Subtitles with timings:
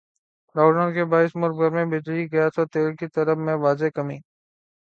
[0.55, 4.17] lock Dawn کے باعث ملک میں بجلی گیس اور تیل کی طلب میں واضح کمی